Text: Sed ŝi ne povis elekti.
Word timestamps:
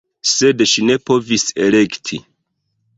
Sed 0.29 0.63
ŝi 0.71 0.85
ne 0.87 0.97
povis 1.11 1.47
elekti. 1.69 2.23